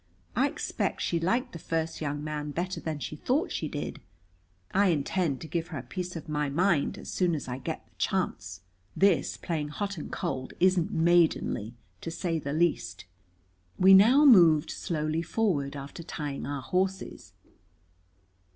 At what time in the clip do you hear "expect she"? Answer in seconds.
0.49-1.19